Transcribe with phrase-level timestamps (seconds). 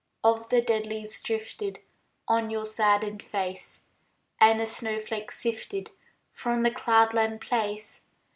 [0.23, 1.79] Of the dead leaves drifted
[2.27, 3.85] On your saddened face,
[4.39, 5.91] And the snow flakes sifted
[6.31, 8.01] From the cloudland place?